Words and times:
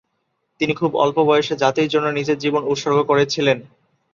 তিনি 0.61 0.73
খুব 0.75 0.91
অল্প 0.95 1.17
বয়সে 1.25 1.55
জাতির 1.55 1.91
জন্য 1.93 2.07
নিজের 2.09 2.37
জীবন 2.37 2.61
উৎসর্গ 2.63 2.97
করেছিলেন। 3.03 3.57